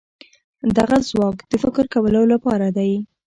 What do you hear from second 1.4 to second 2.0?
د فکر